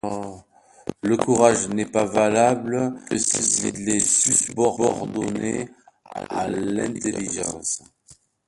[1.03, 5.69] Le courage n'est valable que s'il est subordonné
[6.27, 7.83] à l'intelligence.